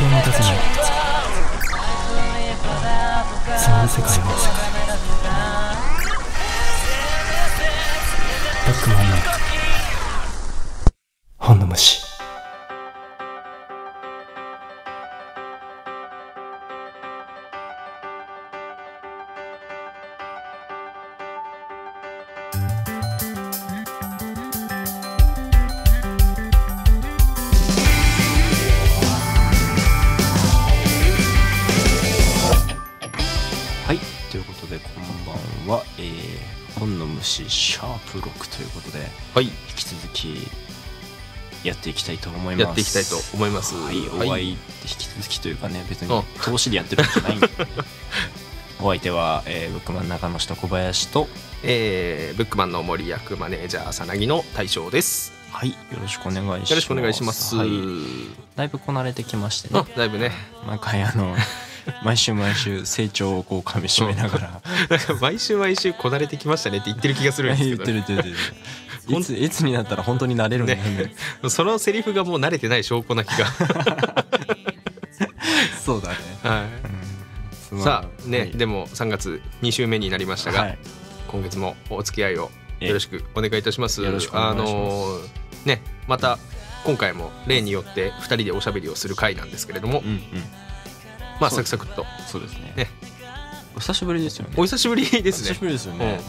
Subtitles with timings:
[0.00, 0.52] 気を持たせない。
[3.58, 4.56] その世界の世界。
[8.66, 9.16] バックマンの
[11.36, 12.09] 本の虫。
[41.80, 42.60] っていきたいと思います。
[42.60, 43.74] やっていきたいと思います。
[43.74, 44.28] はい、はい。
[44.28, 44.56] お会い引
[44.98, 47.52] き続きというかね別にあ投資でやってるわけじゃないんで、ね、
[48.80, 51.28] お相手は、えー、ブックマン中野下小林と
[51.62, 55.32] えー、ブックマンの森役マネージャーさなぎの大将です。
[55.50, 56.70] はいよろしくお願いします。
[56.70, 57.68] よろしくお願いします、はい、
[58.56, 59.80] だいぶこなれてきましてね。
[59.80, 60.32] あだいぶね。
[60.66, 61.36] 毎回あの
[62.04, 64.60] 毎週毎週成長をこう噛みしめながら。
[64.88, 69.18] なんか毎週毎週こなれてきましたねって言ってる気がするんです言ってけど、る言ってる言ってる。
[69.18, 70.82] いついつになったら本当になれるんだよ。
[70.82, 71.14] ね。
[71.48, 73.46] そのセリフがもう慣れてない証拠な気が、
[75.84, 76.66] そうだね、は
[77.72, 77.80] うん。
[77.80, 78.50] い、さあね、はい。
[78.52, 80.78] でも3月2週目になりましたが、はい。
[81.28, 84.02] 今月もお付き合いをええよろしくお願いいたします。
[84.02, 84.70] よろしくお願いします。
[84.70, 86.38] あのーねまた
[86.84, 90.22] 今回も例によって2人でおしゃべりをする回なんですけれども、うんうん
[91.40, 92.90] まあサクサクっとそうですねね
[93.76, 95.60] お久しぶりですよねお久しぶりですねお久し。
[95.60, 96.20] ぶりですよね、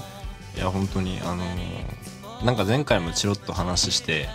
[0.56, 4.28] いや本当にあのーなんか前回もチロッと話して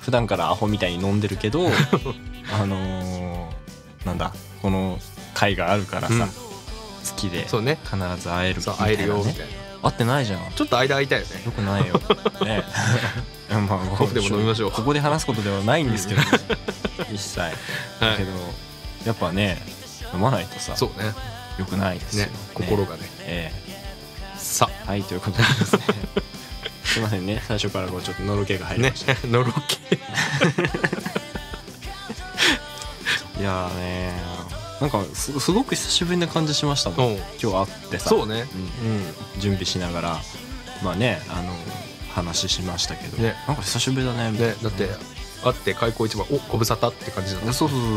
[0.00, 1.66] 普段からアホみたいに飲んでるけど
[2.50, 4.98] あのーなんだこの
[5.34, 6.52] 会があるからさ、うん
[7.02, 7.78] 好きでそうね。
[7.84, 9.44] 必ず会えるみたいな、ね、会えるよみたいな。
[9.82, 11.42] 会ってないじゃんちょっと間空いたよね。
[11.44, 12.00] よくないよ。
[12.46, 12.62] ね。
[13.50, 16.26] まあ、ここでも飲みましょうここで話すことではないんですけど、ね、
[17.12, 17.38] 一切。
[17.38, 18.30] だけど、
[19.04, 19.60] やっぱね、
[20.14, 21.12] 飲まないとさ、そうね。
[21.58, 22.26] よくないですよ。
[22.26, 23.02] ね心がね。
[23.20, 23.52] え
[24.36, 25.82] さえはい、ということでですね。
[26.84, 29.14] すいませんね、最初からこうちょっとのろけが入りねました。
[29.26, 29.96] のろけ。
[33.40, 34.12] いやーね
[34.80, 37.08] なんかすすごく久しぶりな感じしましたもん。
[37.12, 38.46] うん今日会ってさ、そうね。
[38.54, 38.70] うん
[39.40, 40.20] 準備しながら、
[40.82, 41.54] まあね、あの
[42.14, 44.88] 話しましたけど、ねなんか久しぶりだねみたいなねだって
[45.42, 47.52] 会って開口一番おご無沙汰って感じだった。
[47.52, 47.88] そうそうそう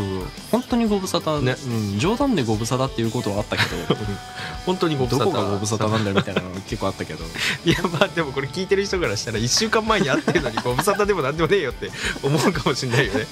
[0.52, 1.56] 本当にご無沙汰、ね。
[1.94, 3.96] うん、冗談でご無沙汰っていうことはあったけど。
[4.66, 5.20] 本当にご無沙汰。
[5.20, 7.24] どこがご無沙汰なんだよみたいなの結構あったけど。
[7.66, 11.92] いやまあでもこれ聞いてる人からしたら1週間前に会ってるのにご無沙汰でもなんでもねえよって
[12.24, 13.28] 思うかもしれないよね。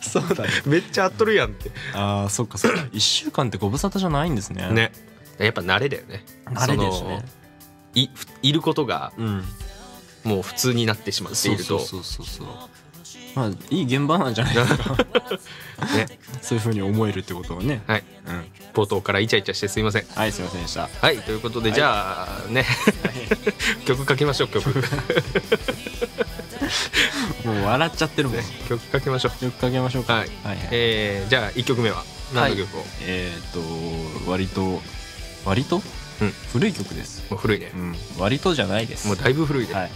[0.00, 0.50] そうだね。
[0.66, 1.70] めっちゃ会っとるやんって。
[1.94, 2.80] ああそっかそっか。
[2.92, 4.68] 1週間ってご無沙汰じゃないんですね。
[4.70, 4.92] ね。
[5.38, 6.24] やっぱ慣れだよね。
[6.46, 7.24] 慣れですね。
[7.94, 8.08] い
[8.42, 9.44] いることがうん
[10.28, 11.78] もう普通になってしまってそいうると。
[11.78, 12.46] そうそうそうそう。
[13.34, 14.96] まあいい現場なんじゃないですか。
[15.96, 16.18] ね。
[16.42, 17.82] そういうふうに思えるってことはね。
[17.86, 18.04] はい。
[18.26, 18.44] うん。
[18.74, 20.04] 冒頭からイチャイチャしてすいません。
[20.14, 20.88] はいすいませんでした。
[21.00, 22.66] はいということで、じゃあね。
[23.86, 24.68] 曲かけましょう曲。
[27.44, 28.42] もう笑っちゃってるもん。
[28.68, 29.44] 曲かけましょう。
[29.44, 30.14] よくかけましょうか。
[30.14, 30.28] はい。
[30.44, 30.68] はいはい。
[30.72, 34.82] えー、じゃあ1曲目は何の曲を、えーっと割と
[35.44, 35.82] 割と、
[36.20, 36.34] うん。
[36.52, 37.70] 古い曲です、もう古いね。
[37.74, 39.06] うん、割とじゃないです。
[39.06, 39.90] もうだいぶ古いで、はい、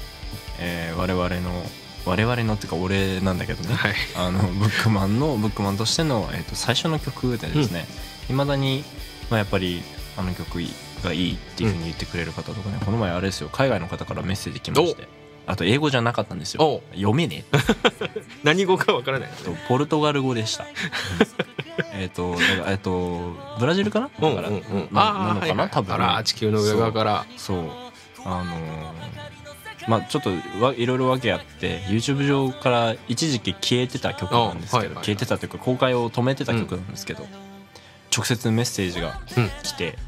[0.62, 1.64] えー我々の
[2.04, 3.94] 我々のっていうか俺なんだけどね、はい。
[4.16, 7.86] あのブックマンのブックマンとしての、えー、と最初の曲でですね。
[8.28, 8.84] いま、未だに、
[9.30, 9.82] まあ、やっぱり
[10.16, 10.58] あの曲
[11.04, 13.48] がいいっていうふうに言ってくれる方とかね、この前あれですよ。
[13.52, 15.08] 海外の方からメッセージ来まして。
[15.46, 16.64] あと英語じゃなかったんですよ。
[16.64, 16.82] お。
[16.94, 17.58] 読めねえ
[18.44, 20.66] 何語かわからないとポルトガル語でした。
[21.94, 22.36] えっと
[22.66, 24.10] えっとブラジルかな？
[24.20, 24.48] うんだから。
[24.48, 25.94] うんうんななのかな、はいはい多分。
[25.94, 27.26] あら地球の上側から。
[27.36, 27.58] そう。
[28.24, 29.21] あのー
[29.88, 37.26] まあちょっとわいろいろ訳あって YouTube 上から一時期消えてた曲なんですけど、消えてたというか公開を止めてた曲なんですけど、
[38.14, 39.50] 直接メッセージがうん。
[39.62, 39.98] 来て、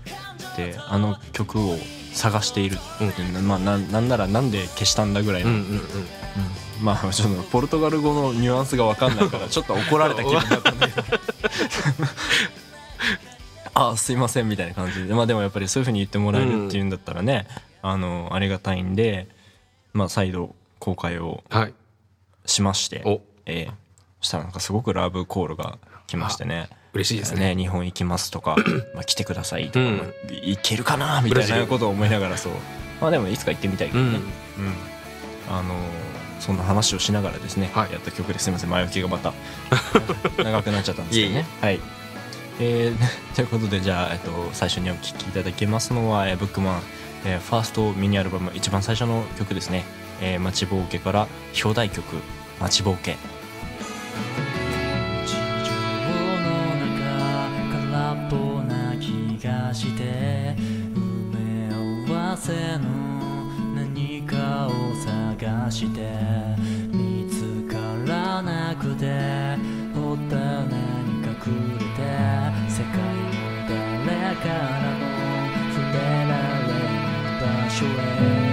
[0.56, 1.76] であの曲を
[2.12, 3.08] 探しているうん。
[3.08, 5.50] って、まあなんなんならなんで消したんだぐらいの、
[6.82, 11.06] まあちょっとポルトガル語のニュアンスが分かんないからちょっと怒られた気分だったんだけど
[13.74, 15.14] あすいませんみたいな感じで。
[15.14, 17.46] まあでもやっぱりそういうふうに言ってもらえるっていうんだったらね、
[17.82, 19.26] あのありがたいんで
[19.94, 21.74] まあ再度公開をはい。
[22.44, 23.22] しましてお。
[23.46, 23.70] ええ。
[24.20, 26.68] そしたらなんかすごくラブコールが来ましてね。
[26.92, 27.54] 嬉しいですね。
[27.54, 28.56] ね日本行きますとか
[28.94, 29.96] まあ来てくださいとか、うん。
[29.96, 30.06] まあ
[30.44, 32.52] 行けるかなみたいなことを思いながらそう。
[33.00, 34.20] まあでもいつか行ってみたいけどね、
[34.58, 34.64] うん。
[34.66, 34.74] うん。
[35.48, 35.74] あの
[36.40, 37.92] そんな話をしながらですね、はい。
[37.92, 38.48] やった曲です。
[38.48, 38.70] いません。
[38.70, 39.32] 前置きがまた
[40.42, 41.46] 長くなっちゃったんですけどね。
[41.60, 41.80] はい。
[42.60, 42.96] えー
[43.34, 46.82] ということでじゃあ、えっと、最初にお聴きいただけますのは、えーブックマン、
[47.24, 49.84] えー、ファーストミニアルバム一番最初の曲ですね
[50.20, 51.26] 「えー、待ちぼうけ」から
[51.62, 52.16] 表題曲
[52.60, 53.16] 「待ちぼうけ」
[55.26, 55.38] 地上
[56.40, 57.48] の中
[57.90, 60.54] 空っぽな気がして
[60.94, 62.84] 埋め合わせの
[63.74, 66.74] 何かを探して。
[66.94, 67.76] 見つか
[68.06, 69.06] らなくて
[69.94, 70.70] ほった何
[71.22, 71.90] か隠れて
[72.68, 72.94] 世界
[73.26, 73.34] の
[74.06, 74.83] 誰か
[77.82, 78.43] る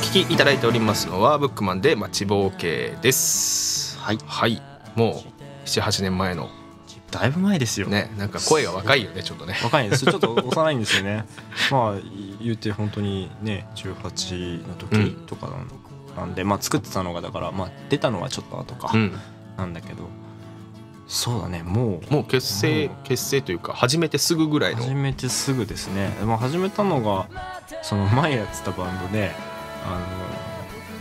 [0.00, 3.98] 聞きいただいておりますのはブックマンで待ちぼうけです。
[3.98, 4.18] はい。
[4.26, 4.62] はい。
[4.96, 6.48] もう78年前の。
[7.10, 7.86] だいぶ前ですよ。
[7.86, 9.56] ねなんか声が若いよねちょっとね。
[9.62, 10.06] 若いんです。
[10.06, 11.26] ちょっと 幼いんですよね。
[11.70, 12.00] まあ
[12.42, 15.50] 言って本当にね18の時とか
[16.16, 19.12] なんで、まあ作ってたのがだからまあ出たのはちょっと後かうん。
[19.58, 20.08] なんだけど、
[21.08, 22.12] そうだねもう。
[22.12, 24.82] もう結成も結成というか始めてすぐぐらいの。
[24.82, 27.28] 始めてすぐですね、まあ、始めたのが
[27.82, 29.32] その前やってたバンドで
[29.84, 29.98] あ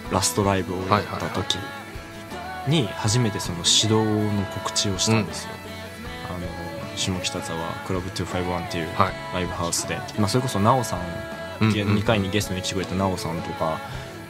[0.10, 1.58] のラストライブをやった時
[2.68, 5.50] に初めてその指導の告知をしたんですよ、
[6.30, 6.34] あ
[6.92, 9.14] の下北沢クラブ251っていうはい。
[9.34, 11.00] ライブハウスで、まあ、それこそ奈緒さん
[11.62, 13.80] うん2回にゲストに来てくれた奈緒さんとか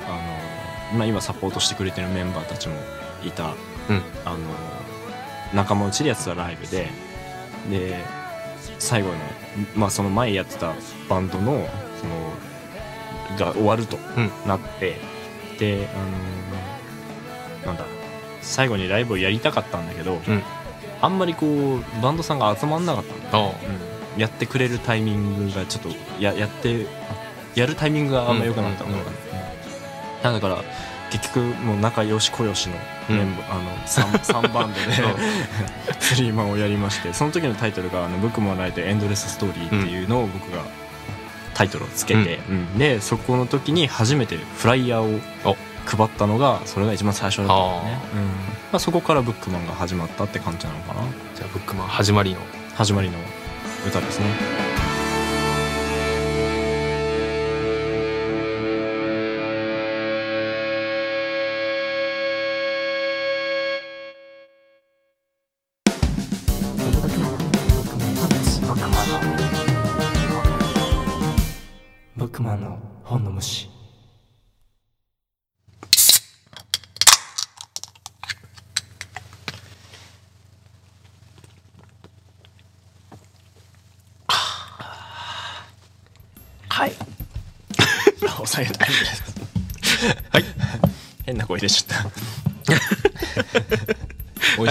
[0.08, 2.76] あの、まあ、今サポートしてくれてるメンバーたちも
[3.24, 3.54] いた
[3.90, 4.02] うん。
[4.26, 4.38] あの
[5.54, 6.90] 仲間内でやってたライブで
[7.70, 7.98] で
[8.78, 9.16] 最後の、
[9.76, 10.74] まあ、その前やってた
[11.10, 11.68] バンドの
[12.00, 12.34] その
[13.38, 14.32] が終わるとうん。
[14.48, 14.98] なって、
[15.60, 17.86] であのなんだ
[18.42, 20.44] 最後にライブをやりたかったんだけど、うん。
[21.02, 23.50] あんまりこうバンドさんが集まんなかったんだよあ。
[24.16, 24.22] うん。
[24.22, 26.86] やってくれるタイミングがちょっとややって
[27.56, 29.12] やるタイミングがあんま良くなかったのか
[30.24, 30.64] な、だから
[31.12, 32.76] 結局もう仲良し小良しの
[33.10, 40.62] メンバー、あの 3, 3 バンドでスリーマンをやりましてその時のタイトルが「あの僕もライトエンドレスストーリー」っていうのを僕が
[41.54, 45.04] タイトルをつけて、うんでそこの時に初めてフライヤー
[45.48, 48.20] を配ったのがそれが一番最初だったんだよね、うん。
[48.20, 48.32] ま
[48.74, 51.02] あ、そこからブックマンが始まったって感じなのかな。
[51.36, 52.40] じゃあブックマン始まりの。
[52.76, 53.18] 始まりの
[53.86, 54.69] 歌ですね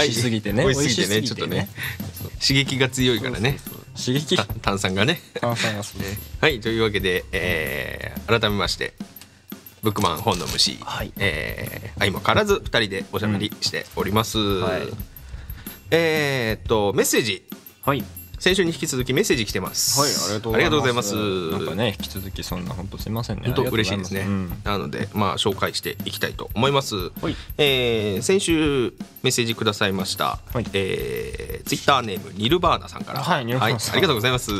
[0.01, 1.27] 美味しすぎてね、はい美味しすぎてね。
[1.27, 1.69] ちょっとね
[2.41, 3.57] 刺激が強いからね。
[3.95, 4.37] 刺激？
[4.37, 5.19] た炭酸がね。
[5.41, 6.07] 炭酸がすごい。
[6.41, 8.93] はいというわけで、えー改めまして
[9.81, 11.11] ブックマン本の虫、はい。
[11.17, 14.81] えー相も変わらず2人でおしゃべりしております、はい。
[15.91, 17.45] えーっとメッセージ。
[17.83, 18.03] はい
[18.39, 19.99] 先週に引き続きメッセージ来てます。
[19.99, 20.27] はい、あ
[20.59, 21.15] りがとうございます。
[21.15, 23.43] なんかね、引き続きそんな本当すいませんね。
[23.47, 27.35] 本当嬉しいですね、うなのでまあ紹介していきたいと思います、はい。
[27.57, 30.65] えー先週メッセージくださいました、はい。
[30.73, 33.21] えー、ツイッターネームニルバーナさんから。
[33.21, 33.93] はいニルバーナさん。
[33.93, 34.51] ありがとうございます。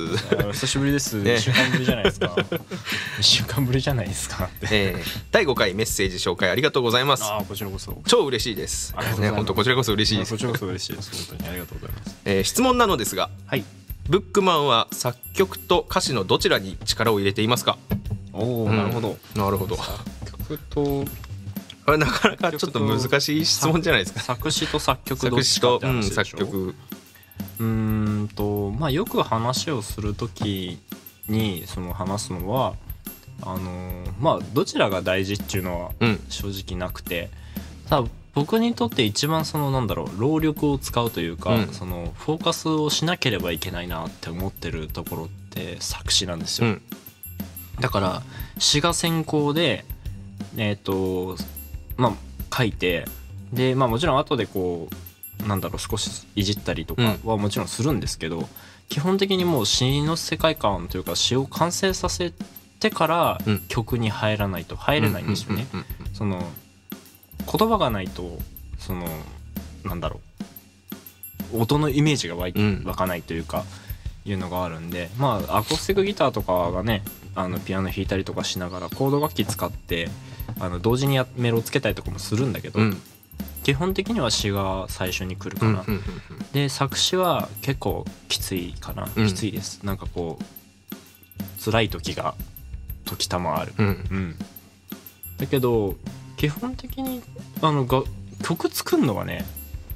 [0.51, 1.15] 久しぶりです。
[1.21, 1.35] ね。
[1.35, 2.35] 一週間ぶりじゃないですか。
[3.19, 4.67] 一週間ぶりじゃないですかって。
[4.71, 7.23] えー第5回メッセージ紹介ありがとうございます。
[7.23, 8.01] ああ、こちらこそ。
[8.05, 8.91] 超嬉しいです。
[8.93, 9.37] ねありがとうございます。
[9.37, 10.31] 本当こちらこそ嬉しいです。
[10.33, 11.27] こちらこそ嬉しいです。
[11.29, 12.17] 本当にありがとうございます。
[12.25, 13.63] えー質問なのですがはい。
[14.09, 17.77] ブックマンは作曲と歌詞のどちらに力を入れていますか？
[18.33, 18.75] おお、うん。
[18.75, 19.17] なるほど。
[19.35, 19.77] なるほど。
[20.47, 21.05] 曲と
[21.85, 24.19] これなかなかちょっと難しい質問じゃないですか？
[24.21, 26.03] 作詞と作曲ど作詞とうん。
[26.03, 26.75] 作曲。
[27.59, 27.65] うー
[28.23, 30.79] んとまあよく話をするとき
[31.27, 32.73] にその話すのは
[33.43, 36.19] あのーまあどちらが大事っていうのはうん。
[36.29, 37.29] 正直なくて
[37.87, 38.07] ただ
[38.39, 41.67] 僕にとって一番そのなんだろう労力を使うというか、うん。
[41.73, 46.81] そのフォーカスをしなければいけないなって思ってるところって作詞なんですよ、うん。
[47.81, 48.23] だから
[48.57, 49.83] 詩が先行で
[50.55, 51.35] えっ、と
[51.97, 52.15] ま
[52.51, 53.03] あ書いて
[53.51, 54.87] でまあもちろん後でこ
[55.43, 58.47] うなんだろう少しいじったりとかはもちろんするんですけど、
[58.87, 62.31] 基本的にもう詩の世界観というか詩を完成させ
[62.79, 63.59] てからうん。
[63.67, 65.67] 曲に入らないと入れないんですよね。
[66.13, 66.41] その
[67.45, 68.37] 言葉がないと
[68.77, 69.05] その
[69.83, 70.19] なんだろ
[71.53, 71.61] う。
[71.61, 72.83] 音のイメージが湧いうん。
[72.85, 73.65] 湧かないというか
[74.25, 77.03] いうのがあるんでまあアコースティックギターとかがね
[77.35, 80.09] あのピアノ弾いたりとかしながらコード楽器使って
[80.59, 83.01] あの同時にやメロつけたりとかもするんだけど、うん。
[83.63, 86.01] 基本的には詩が最初に来るかな、うんうんうん
[86.53, 89.27] で作詞は結構きついかな、うん。
[89.27, 89.83] きついです。
[89.83, 92.33] なんかこう辛い時が
[93.05, 93.73] 時たまある。
[93.77, 93.85] うん。
[93.87, 94.35] うん、
[95.37, 95.95] だけど
[96.39, 97.21] 基本的に
[97.61, 98.01] あのが
[98.41, 99.45] 曲作るのがね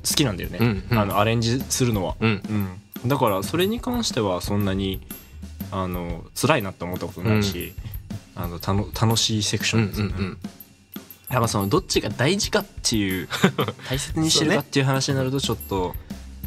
[0.08, 1.00] 好きなんだよね、うんうん。
[1.00, 2.42] あのアレンジするのは、うん。
[3.04, 5.02] うん、だからそれに関してはそんなに
[5.72, 7.74] あの辛いなって思ったことないし、
[8.36, 10.38] あのたの楽しいセクションですよね、うんうんうん。
[11.30, 13.30] やっぱそのどっちが大事かっていう
[13.88, 15.96] 大切にしてるかっていう話になるとちょっと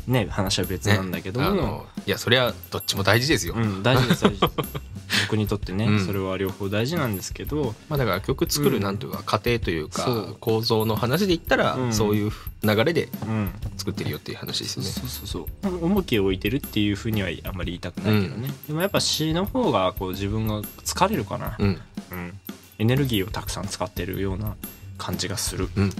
[0.06, 4.40] ね話は別なんだけども、あのいやそれはどっちも大事ですよ、うん、大事です大事
[5.26, 6.06] 僕にとってね、うん。
[6.06, 7.74] それは両方大事なんですけど。
[7.88, 8.82] まあ、だから曲作るうん。
[8.82, 10.36] なんというか過程というか、そう。
[10.40, 11.92] 構造の話で言ったら、うん。
[11.92, 12.32] そういう
[12.62, 13.50] 流れでうん。
[13.76, 14.88] 作ってるよっていう話ですよね。
[14.88, 22.32] そうそうそう重きを置いてるっていうふうにはあんまり言いたくないけどね、でもやっぱ詩の方がこう自分が疲れるかな、うん、うん、
[22.78, 24.56] エネルギーをたくさん使ってるような
[24.98, 25.96] 感じがする、うん、うん、で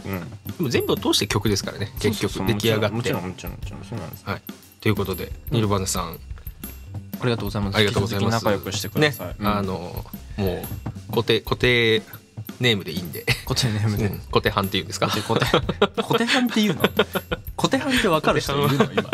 [0.61, 1.93] も全部を通して曲ですからね。
[2.00, 2.97] 結局出来上がって。
[2.97, 3.85] もちろんもちろんもちろん。
[3.85, 4.43] そうなんですはい。
[4.81, 6.19] ということでニルバーナさん、
[7.21, 7.76] ありがとうございます。
[7.76, 8.45] ありがとうございます。
[8.45, 9.47] 仲良くしてください、ね、うん。
[9.47, 10.05] あの
[10.37, 10.65] も
[11.09, 12.03] う固定固定
[12.61, 14.19] ネームでいいんで、固定ネームで、うん。
[14.31, 15.09] 固定班っていうんですか？
[15.09, 16.83] 固定固定固定班っていうの？
[17.57, 18.85] 固定班って分 かる人いるの？
[18.93, 19.11] 今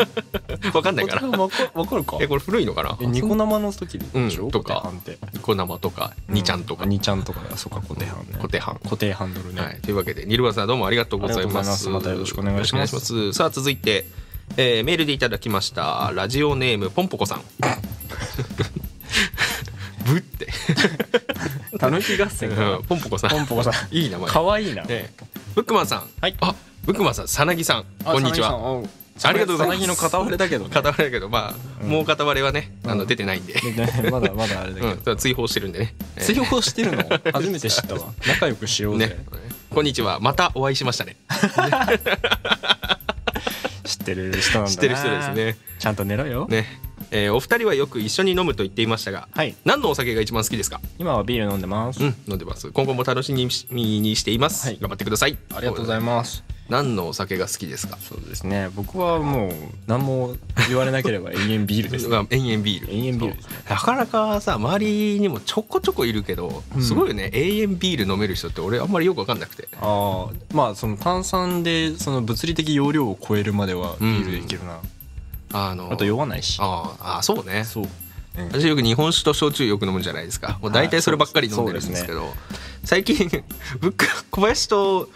[0.73, 1.21] わかんないかな。
[1.21, 2.17] 固定班分かるか？
[2.21, 2.97] えこれ古いのかな？
[3.01, 4.91] えニコ生の時でしょ、うんとか。
[5.33, 8.33] ニコ生とか2ちゃんとか、う2ちゃんとかだそうか固定班ね。
[8.33, 11.89] 固定班固定ハンドルね、はい、というわけでニルバさんどうもありがとうございます。
[11.89, 13.33] またよろしくお願いします。
[13.33, 14.05] さあ続いて、
[14.57, 17.41] えーメールでいただきましたラジオネームポンポコさん。
[20.05, 20.47] ブって、
[21.79, 23.29] たぬき合戦うかんポンポコさん。
[23.29, 23.73] ポンポコさん。
[23.95, 24.29] いい名前。
[24.29, 24.83] かわいいな。
[24.89, 25.23] ええ。
[25.55, 26.09] ブックマンさん。
[26.19, 26.35] はい。
[26.41, 26.53] あ
[26.85, 27.85] ブックマンさんさなぎさん。
[28.03, 28.57] こんにちは。
[28.57, 28.83] は
[29.21, 29.87] ありがとうございます。
[29.87, 31.53] の片割れだけどね片割れだけどまあ、
[31.83, 31.89] うん。
[31.89, 35.93] もう片割れはねあのうん出てないんで、ねまだまだあれだけうん、追放してるんでね。
[36.17, 37.03] ど追放してるの？
[37.31, 38.01] 初めて知ったわ。
[38.27, 39.07] 仲良くしようね。
[39.07, 39.17] ぜ
[39.69, 40.19] こんにちは。
[40.19, 41.15] またお会いしましたね。
[43.85, 44.69] 知ってる人なんだな。
[44.69, 45.57] 知ってる人ですね。
[45.79, 46.65] ちゃんと寝ろよ、ね、
[47.11, 49.55] えーお二人はよく一緒に飲むと言っていましたがはい。
[49.65, 50.79] 何のお酒が一番好きですか？
[50.97, 52.71] 今はビール飲んでます、うん飲んでます。
[52.71, 54.77] 今後も楽しみにしています、はい。
[54.79, 55.37] 頑張ってください。
[55.53, 56.43] ありがとうございます
[56.73, 57.99] 何のお酒が好きですか？
[58.01, 58.69] そうですね。
[58.75, 59.51] 僕はもう
[59.85, 60.35] 何も
[60.67, 62.91] 言われなければ延々ビールです、ね、ま あ延々ビール。
[62.93, 66.83] 延々ビールなかなかさ周りにもちょこちょこいるけど、うん。
[66.83, 67.29] すごいよね。
[67.31, 69.67] 永遠ビール飲める人って俺あんまりよく分かんなくて。
[69.79, 74.79] ああまあその炭酸でその物理的容量を超えるまではビールでいけるな、
[75.53, 76.57] あのあと酔わないし。
[76.59, 77.63] あーあーそうね。
[77.65, 77.83] そう、
[78.37, 78.47] うん。
[78.47, 80.57] 私よく日本酒と焼酎よく飲むじゃないですか。
[80.61, 82.33] もう大体そればっかり飲んでるんですけど、
[82.83, 83.29] 最近
[83.79, 85.07] ブック小林と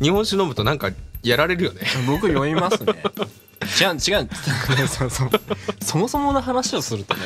[0.00, 0.90] 日本酒飲むとなんか
[1.22, 1.82] やられるよね。
[2.06, 2.94] 僕酔いますね。
[3.80, 4.28] 違う違う。
[4.88, 5.30] そうそう。
[5.82, 7.22] そもそもの話をするとね、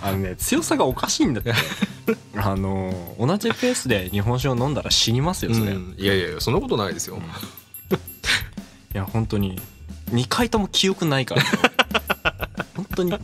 [0.00, 1.52] あのね強さがおかしいんだって。
[2.36, 5.94] あの同じペースで日本酒を飲んだら死にますよそれ、いうん。
[5.98, 7.20] いやいやいやそんなことないですよ、
[8.92, 9.60] や本当に
[10.10, 11.48] 2回とも記憶ないから、ね、
[12.76, 13.14] 本当に。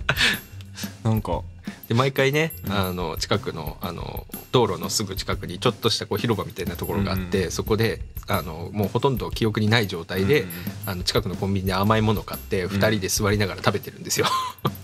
[1.05, 1.43] なんか。
[1.89, 4.27] で毎回ねあの近くのあの
[4.57, 10.55] 道路のすぐ近くにちょっとしたこう広場みたいなところがあって、そこであのもうほとんど記憶にない状態で、うんうん
[10.87, 14.27] あの近くのコンビニで甘いものを買って2人で座りながら食べてるんですよ。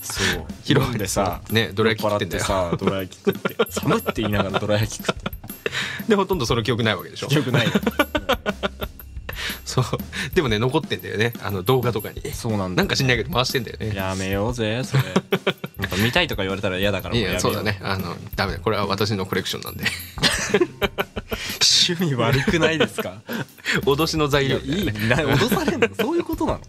[0.03, 0.45] そう。
[0.65, 2.45] 広飲んでさねどら焼き食ってんだよ。
[2.45, 3.57] さどら焼き食って。
[3.71, 5.31] 寒って言いながらどら焼き食って。
[6.09, 7.29] でほとんどその記憶ないわけでしょ。
[7.29, 7.67] 記憶ない。
[7.67, 7.73] よ
[9.73, 9.85] そう。
[10.35, 11.33] でもね残ってんだよね。
[11.43, 12.21] あの動画とかに。
[12.33, 13.95] そうなんだなんか知んないけど回してんだよね。
[13.95, 15.03] やめようぜそれ。
[15.79, 17.81] なんか見たいとか言われたら嫌だからいもうやそうだね。
[17.83, 18.55] あのダメ。
[18.55, 19.85] だこれは私のコレクションなんで。
[21.89, 23.15] 趣味悪くないですか？
[23.87, 25.89] 脅しの材料いいな脅されんの？
[25.99, 26.61] そういうことなの？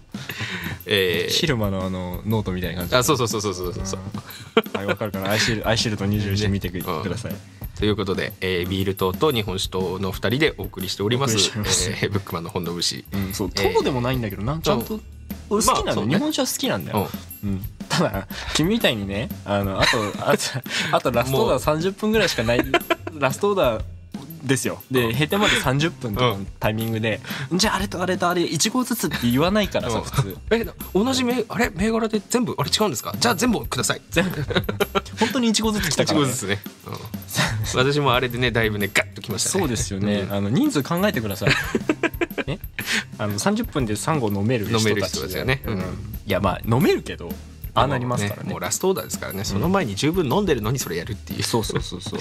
[0.85, 1.31] えー。
[1.31, 2.95] ヒル魔のあのノートみたいな感じ。
[2.95, 5.31] あそうそうそうそうそうそう、うんはいわかるかな。
[5.31, 6.79] アイシールアイシールド21見てく
[7.09, 7.35] ださい
[7.83, 11.35] ということで、えービール党と日本酒党の2人でお送りしております。
[11.59, 11.89] ます。
[11.91, 13.03] えーブックマンの本の節。
[13.11, 15.01] うんそうえー糖でもないんだけどなんちゃんと
[15.49, 16.01] 俺好きなまあね。
[16.05, 17.09] の日本酒は好きなんだよ。
[17.43, 17.61] うん。
[17.89, 20.43] ただ君みたいにねあのあとあと
[20.93, 22.61] あとラストオーダー30分ぐらいしかない。
[23.19, 23.83] ラストオーダー
[24.43, 24.81] ですよ。
[24.91, 27.21] で閉店まで30分とかのタイミングで、
[27.53, 30.01] じゃああれとあれとあれ1号ずつって言わないからさう。
[30.01, 30.37] ん普通。
[30.51, 31.69] え同じ銘あれ？
[31.69, 33.13] 銘柄で全部あれ違うんですか？
[33.17, 34.01] じゃあ全部ください。
[34.09, 34.43] 全部。
[35.19, 37.79] 本当に1号ずつ来たか1ら、ね、号ずつね、うん。
[37.79, 39.61] 私もあれでねだいぶねガッときましたね。
[39.61, 40.33] そうですよね、うん。
[40.33, 41.49] あの人数考えてください。
[42.47, 42.59] ね
[43.17, 45.61] あの30分で3合飲める人たち飲める人たちがね。
[45.65, 45.73] うん。
[45.75, 45.81] うん
[46.25, 47.29] いやまあ飲めるけど
[47.73, 48.51] ああなりますからね。
[48.51, 49.43] もうラストオーダーですからね。
[49.43, 52.19] その前に十分飲んでるのにそれやるっていう、そうそうそうそう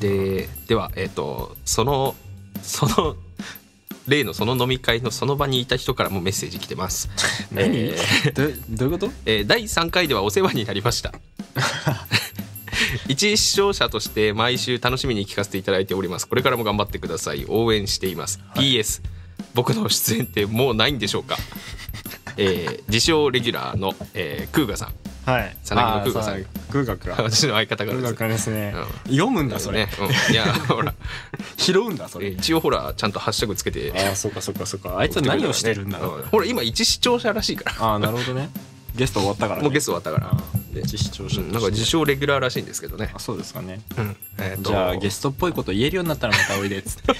[0.00, 2.14] でではえっ、とその
[2.62, 3.16] その
[4.06, 7.10] 例のその飲み会のその場にいた人からもメッセージ来てます。
[7.52, 9.12] 何、えーどどういうこと？
[9.26, 11.12] えー第3回ではお世話になりました。
[13.08, 16.26] 一視聴者として毎週楽しみに聞かせていただいております。
[16.28, 17.44] これからも頑張ってください。
[17.48, 19.02] 応援しています、PS
[19.54, 21.36] 僕の出演ってもうないんでしょうか？
[22.36, 24.92] えー自称レギュラーの、えークーガさん
[25.28, 25.56] はい。
[25.62, 28.14] さなぎの空ガさん空ガか私の相方からです。
[28.14, 28.74] 空ガですね、
[29.06, 29.92] う読むんだそれ、ね。
[30.00, 30.32] うん。
[30.32, 30.94] いやほら。
[31.58, 33.92] 拾うんだそれ、えー一応ほらちゃんとハッシュタグつけて。
[33.94, 34.96] ああそうかそうかそうか。
[34.96, 37.86] あいつは何をしてるんだろう、うほら今一視聴者らしいから。
[37.86, 38.48] ああなるほどね。
[38.96, 40.58] ゲスト終わったから、ね、もうゲスト終わったから。
[40.80, 43.10] 一視聴者なんか自称レギュラーらしいんですけどね。
[43.14, 43.80] あそうですかね。
[43.98, 44.16] うん。
[44.38, 47.12] えじゃあゲストっぽいこと言えるようになったらまたおいでっつって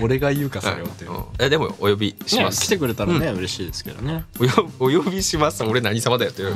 [0.00, 1.24] 俺が言うかそれをっていう、うん。
[1.38, 2.62] えでもお呼びしねます。
[2.62, 4.24] 来てくれたらね、嬉しいですけどね。
[4.38, 5.62] およお呼びします。
[5.64, 6.54] 俺何様だよっていう、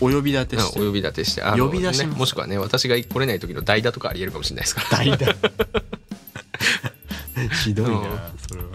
[0.00, 0.80] お呼び立てして。
[0.80, 1.42] うんお呼び立てして。
[1.42, 2.06] 呼び出します。
[2.06, 4.88] ねもしくはね私が来れない時の代打とかありえるかもしれないですから。
[5.04, 5.26] 代打。
[7.64, 8.00] ひどいな、うん。
[8.48, 8.68] それは。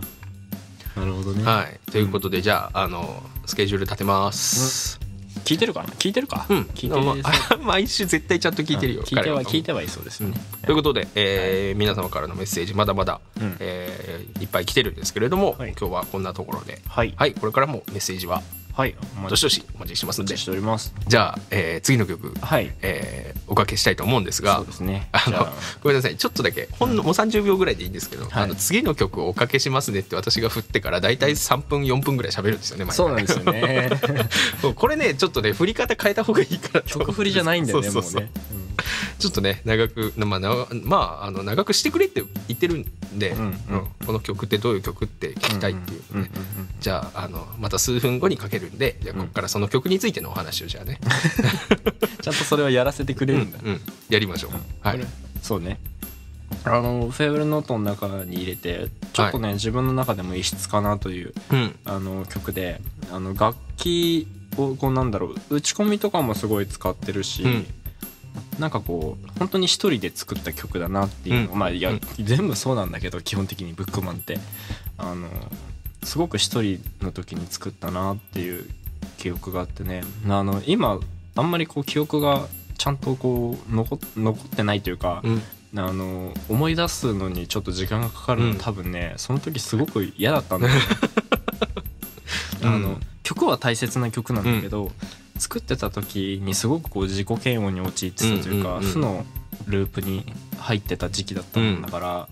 [0.96, 1.80] なるほどね、はい。
[1.92, 5.00] ということで、じゃああのスケジュール立てます
[5.46, 5.90] 聞いてるかな？
[5.90, 6.62] 聞いてるか、うん。
[6.74, 13.56] 聞いてる、まあ 毎週絶対ちゃんと聞いてるよ、聞いては彼聞いてはいそうですよね、ということで、えー皆様からのメッセージまだまだ、うん。
[13.60, 15.74] えーいっぱい来てるんですけれども、はい。
[15.80, 16.82] 今日はこんなところで。
[16.88, 17.14] はい。
[17.16, 18.42] はいこれからもメッセージは
[18.76, 18.96] はい。
[19.26, 20.36] おどしどしお待ちしてますんで。
[20.36, 20.94] しております。
[21.08, 22.74] じゃあ、えー次の曲、はい。
[22.82, 24.58] えーおかけしたいと思うんですが。
[24.58, 25.08] そうですね。
[25.14, 25.48] あの
[25.82, 26.18] ごめんなさい。
[26.18, 28.44] ちょっとだけほんのもう30秒ぐらいでいいんですけど、はい。
[28.44, 33.90] あの次の曲をおかけしますねって私が振ってから大体3分4分ぐらい喋るんですよねそうなんですよね。
[34.76, 38.22] これねちょっとね振り方変えた方がいいかなと曲振りじゃないんだよねそうそうそう。
[38.22, 38.32] もうね、
[39.20, 42.86] ちょっとね長くまあ長まああの長くしてくれって言ってるん
[43.18, 43.46] で、うんうん。
[43.46, 43.56] うん。
[44.06, 46.32] この曲ってどういう曲って聞きたいっていうね、うんうんうん
[46.80, 51.00] じゃああのまた数分後にかけるんでじゃあここからその曲についてのお話をじゃあね、
[52.22, 54.52] ちゃんとそれはやらせてくれるんだ、うん、やりましょう、
[54.82, 55.00] はい。
[55.42, 55.80] そうね。
[56.64, 61.76] あのフェーブルノートの中に入れてちょっとね、自分の中でも異質かなといううん。
[61.86, 67.66] あの曲であの楽器をこうなんだろう打ち込みとかもすごい使ってるし、うん
[68.60, 71.60] なんかこう本当に一人で作った曲だなっていううん。
[71.60, 72.02] まあいや、うん。
[72.20, 74.38] 全部そうなんだけど基本的にブックマンって。
[74.98, 75.28] あの
[76.04, 78.70] すごく一人の時に作ったなっていう
[79.18, 80.04] 記憶があってね。
[80.28, 81.00] あの今
[81.36, 85.42] あんまりこう記憶がちゃんとこう残残ってないというか、うん。
[85.78, 88.58] あの思い出すのにちょっと時間がかかるの、うん。
[88.58, 90.74] 多分ねその時すごく嫌だったんだよ
[92.64, 94.92] うんあの曲は大切な曲なんだけど、
[95.38, 99.26] 作ってた時にすごくこう自己嫌悪に陥ってたというか、うんうんうん負の
[99.68, 100.26] ループに
[100.60, 102.28] 入ってた時期だったもんだから、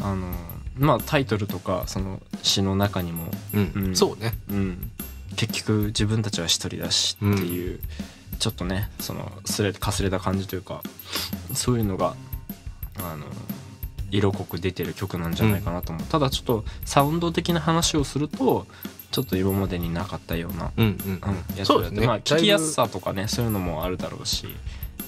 [0.00, 0.30] あの
[0.78, 3.72] まあタイトルとかその詩の中にも、うん。
[3.74, 3.96] うん。
[3.96, 4.34] そうね。
[4.50, 4.90] うん、
[5.34, 7.80] 結局自分たちは一人だしっていう、
[8.38, 10.82] ちょっとねそのすれかすれた感じというか
[11.54, 12.14] そういうのが
[12.98, 13.24] あの
[14.10, 18.66] 色濃く出てる曲なんじゃないかなと思う、ただちょっとサウンド的な話をすると
[19.12, 22.06] ちょっと今までになかったような、うんうんうん、やつそうですね。
[22.06, 24.46] まあ、聞きやすさとかねそういうのもあるだろうし、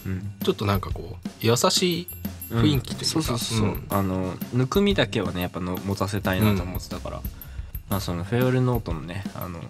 [0.07, 2.09] うん、ちょっとなんかこう優しい
[2.51, 3.05] 雰囲気というか。
[3.07, 3.71] そうそうそう、う。
[3.71, 3.87] ん。
[3.89, 7.23] あのぬくみだけはねやっぱの持たせたいなと思ってたから、
[7.89, 9.61] まあそのフェオルノートのねあの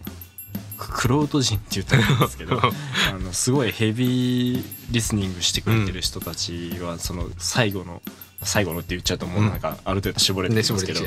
[0.77, 2.71] ククロート人って言ったらいいんですけど あ
[3.19, 8.03] のすごいヘビーリスニングしてくれてる人たちはその最後の
[8.45, 11.01] 最後のって言っちゃうともうなんかある程度絞れてるねんですけど、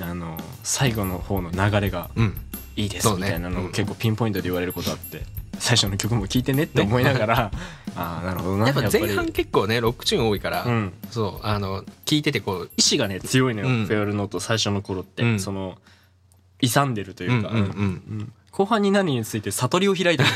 [0.00, 2.36] あの最後の方の流れがうん。
[2.76, 3.66] いいですみたいなのうん。
[3.68, 5.22] を結構ピンポイントで言われることあって
[5.58, 7.50] 最初の曲も聴いてねって思いながら、
[7.96, 10.92] ああなるほどなやっぱ前半り結構ねロックチューン多いから、うん。
[11.10, 13.86] そうあの聞いててこう意志がね強いのよ、うん。
[13.86, 15.40] フェオルノート最初の頃って、うん。
[15.40, 15.78] その
[16.60, 17.68] 勇んでるというか、うんうんうん。
[17.68, 17.72] う
[18.22, 18.32] ん。
[18.50, 20.24] 後半に何について悟りを開いた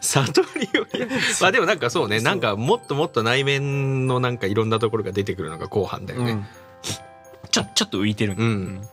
[0.00, 0.83] 悟りを
[1.42, 6.46] まあでもなんかそうねなんかもっともっと内面のなんかいろんなところが出てくるのが後半だよね、うん。
[7.50, 8.36] ちょちょっと浮いてる。
[8.36, 8.88] のうん。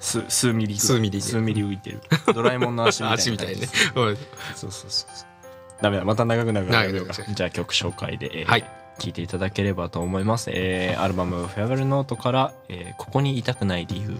[0.00, 2.00] 数数ミリ数ミリ数ミリ浮いてる。
[2.34, 3.68] ドラえもんの足みたいな 足みたいね。
[3.94, 4.16] うん
[4.54, 4.68] そう。
[4.68, 5.36] そうそうそう
[5.82, 8.64] ダメだまた長くなるからじゃあ曲紹介で、えーはい。
[8.98, 14.16] 聴いていただければと思います、えーアルバム「フェアウェルノート」から、えーここにいたくない理由」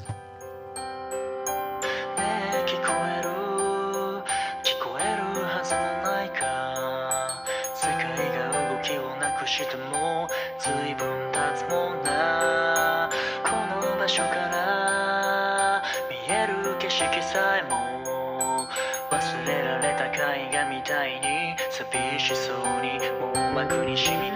[23.69, 24.36] Agony Shimmy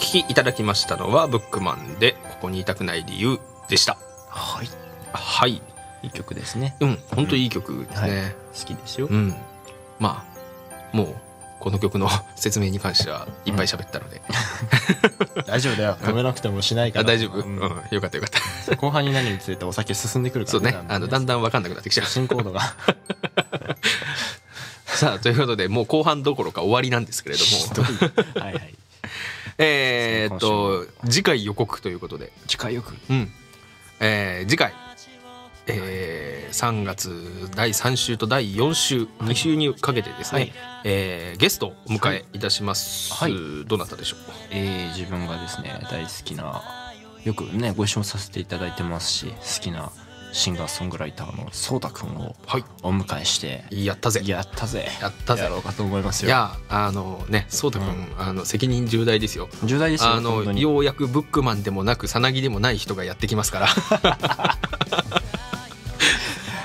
[0.00, 3.98] 聞きいただきましたのはブックマンでここにいたくない理由でした。
[4.28, 4.68] はい。
[5.12, 5.62] はい。
[6.02, 6.74] いい曲ですね。
[6.80, 8.32] うん本当いい曲ですね、はい。
[8.58, 9.06] 好きですよ。
[9.08, 9.34] うん。
[9.98, 10.24] ま
[10.92, 11.14] あもう
[11.60, 14.22] この曲の 説明に関してはいっぱい喋ったので、
[15.46, 15.98] 大丈夫だよ。
[16.00, 17.02] 止めなくてもしないから。
[17.02, 17.56] あ大丈夫、ううん。
[17.56, 18.30] んよかったよかっ
[18.66, 18.76] た。
[18.76, 22.06] 後半になるにつれてお酒進んでくるかそうらねあのだんだん分かんなくなってきちゃう。
[22.06, 22.60] 進行度が。
[24.86, 27.50] さあということでもう後半どころか終わりなんですけれども。
[28.40, 28.74] はいはい
[29.62, 32.32] えーっと次回予告ということで。
[32.46, 33.30] 近いよくうん。
[34.00, 34.72] えー次回。
[35.66, 40.52] えー3月第3週と第4週2週にかけてですね、はい。
[40.84, 43.34] えーゲストをお迎えいたします、はい。
[43.66, 44.18] どなたでしょう？
[44.50, 46.62] えー自分がですね大好きな
[47.22, 49.92] よくねご一緒させていただいてますし好きな
[50.32, 52.64] シンガーソングライターのそうたくんをはい。
[52.82, 54.22] お迎えしてやったぜ。
[54.24, 54.88] やったぜ。
[55.00, 55.42] やったぜ。
[55.42, 56.28] やろうかと思いますよ。
[56.28, 58.14] いやあのねそうたくん、うん。
[58.18, 59.48] あの責任重大ですよ。
[59.64, 60.62] 重大ですよあの本当に。
[60.62, 63.66] ようやくブックマンでもなくさなぎでもない人がやってきますから。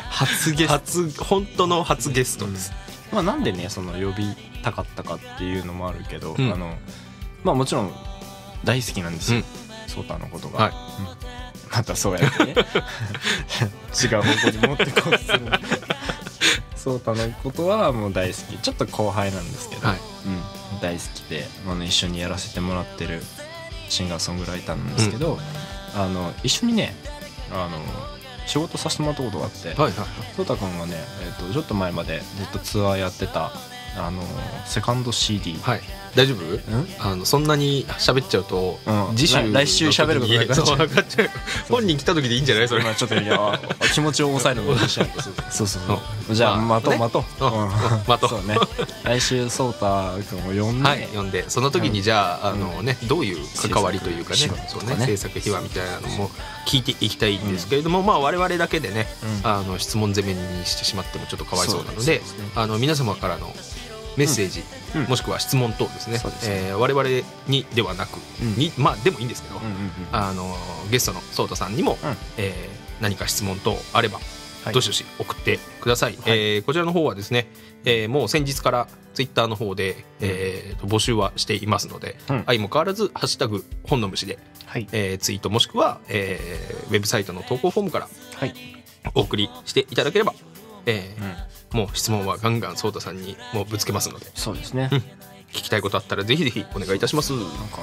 [0.10, 0.74] 初ゲスト。
[0.74, 2.72] 初本当の初ゲストです、
[3.12, 6.54] まあなんでねその呼びたかったかっていうのもあるけど、うん。
[6.54, 6.78] あの
[7.44, 7.92] まあもちろん
[8.64, 9.90] 大好きなんですよ、うん。
[9.90, 10.74] ソータのことが、はい。
[11.30, 12.54] うんまたそうやってね。
[14.04, 15.40] 違う方向に持ってこうとする。
[16.76, 18.58] ソータのことはもう大好き。
[18.58, 19.98] ちょっと後輩なんですけど、はい。
[20.26, 23.22] うん、大好きであの一緒にやらせてもらってる
[23.90, 25.40] シンガーソングライターなんですけど、
[25.96, 26.96] あの一緒にね
[27.52, 27.80] あの
[28.46, 29.94] 仕事させてもらったことがあって、はいはい
[30.36, 33.52] ソータ君がね、えー、とちょっと前までずっとツアーやってた
[33.98, 34.22] あの
[34.66, 35.82] セカンド CD、はい
[36.16, 36.44] 大丈夫？
[36.46, 36.88] うん。
[37.00, 39.16] あのそんなに喋っちゃうと、うん。
[39.18, 41.30] 次週来来週喋ることなくなっちゃ かっちゃう。
[41.70, 42.68] 本人来た時でいいんじゃない？
[42.68, 42.84] それ。
[42.84, 43.60] まあちょっといや
[43.94, 46.02] 気持ちを抑えるのがしないとそうそうそ
[46.32, 46.36] う。
[46.36, 46.94] じゃあまあ待とう。
[46.94, 47.00] ね。
[47.00, 47.24] 待とう、
[48.08, 48.30] 待とう。
[48.30, 48.58] そうね。
[49.04, 51.50] 来週ソータ君を呼んで、はい、読んで。
[51.50, 53.38] その時にじゃあ,、あのね、どういう
[53.70, 55.06] 関わりというかね制作秘話とかねそうね。
[55.06, 56.32] 制作秘話みたいなのも
[56.66, 59.08] 聞いていきたいんですけれども、まあ我々だけでね、
[59.44, 59.52] うん。
[59.52, 62.22] あの質問攻めにしてしまってもちょっとかわいそうなので
[62.56, 63.54] あの皆様からの
[64.18, 64.64] メッセージ、
[64.96, 65.04] うん。
[65.06, 66.14] もしくは質問等ですね。
[66.14, 66.32] ですね。
[66.68, 67.10] えー我々
[67.48, 68.56] にではなく、うん。
[68.56, 69.90] にまあでもいいんですけど、うんうんうん。
[70.12, 70.56] あの
[70.90, 72.18] ゲストのソータさんにも、うん。
[72.38, 74.20] えー何か質問等あれば
[74.64, 74.74] はい。
[74.74, 77.48] どしどし送ってください、えーこちらの方はですね、
[77.84, 82.44] えーもう先日からツイッターの方で、えーと募集はしていますので、うん。
[82.46, 84.88] 相も変わらず「ハッシュタグ本の虫で」はい。
[84.94, 88.54] えーツイートもしくは、えーウェブサイトの投稿フォームからはい、
[89.14, 90.34] お送りしていただければ、
[90.86, 91.34] えーうん、
[91.76, 94.26] もう質問はガンガンソータさんにもうぶつけますので。
[94.34, 95.00] そうですね、うん。
[95.00, 97.34] 聞きたいことあったらぜひぜひお願いいたします。
[97.34, 97.80] なんか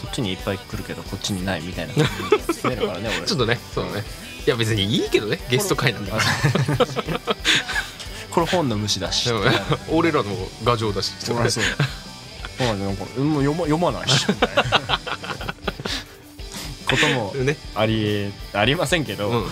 [0.00, 1.94] そっちにいっぱい来るけどこっちにないみたいな。
[1.94, 2.04] 感
[2.54, 3.26] じでね俺。
[3.26, 4.04] ちょっとねそうね。
[4.46, 6.24] いや別にいいけどねゲスト会なんだから
[8.30, 9.28] これ本の虫だし。
[9.32, 9.40] ね
[9.90, 10.30] 俺らの
[10.64, 11.12] 牙城だし。
[11.18, 11.64] そうだそう。
[12.60, 14.24] なんかうんもう読ま読まないし。
[14.28, 14.62] みたいな
[16.88, 17.56] こともね。
[17.74, 19.46] ありありませんけど、うん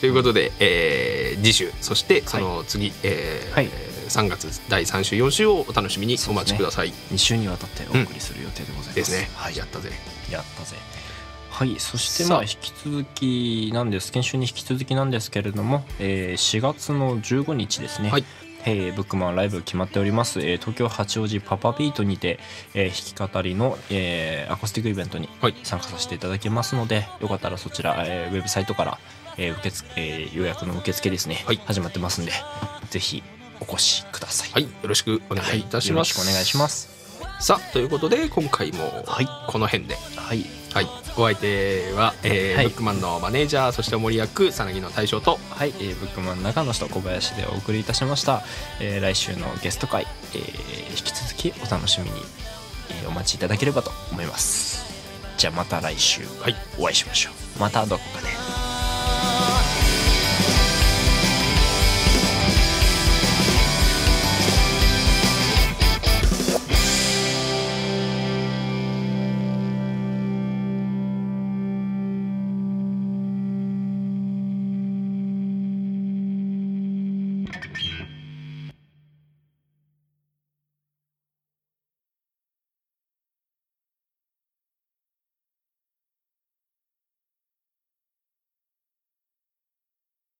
[0.00, 3.68] ということで、えー次週そしてその次、えーはい。
[4.10, 6.88] 3月第3週4週をお楽しみにお待ちください。
[7.12, 9.90] 2週にわたってお送りする予定でございます、ですね、はいやったぜ。
[10.30, 10.76] やったぜ。
[11.50, 14.10] はいそしてまあ引き続きなんです。
[14.10, 18.24] 研修に引き続きなんですけれども、えー4月の15日ですね、はい。
[18.64, 22.40] えーブックマンライブ決まっております、えー東京八王子パパビートにて、
[22.74, 25.54] えー弾き語りの、えーアコースティックイベントにはい。
[25.62, 28.98] 参加させていただきますので、よかったらそちら、えーウェブサイトから、
[29.36, 31.60] えー受付えー予約の受付ですね、はい。
[31.64, 32.32] 始まってますんで
[32.90, 33.22] ぜひ
[33.60, 34.62] お越しください、はい。
[34.64, 36.88] よろしくお願いいたしよろます、しくお願いします。
[37.38, 39.28] さあということで今回もはい。
[39.48, 39.96] この辺で。
[40.16, 40.44] はい。
[40.74, 40.86] はい。
[41.16, 42.64] お相手は、えーはい。
[42.66, 48.42] ブックマンのマネージャーそして森役さなぎの大将とはい、えーブックマン中野と小林でお送りいたしました、
[48.80, 52.20] えー来週のゲスト会、えー引き続きお楽しみに、
[52.90, 54.84] えーお待ちいただければと思います。
[55.38, 56.56] じゃあまた来週はい。
[56.78, 57.60] お会いしましょう。
[57.60, 58.28] またどこかで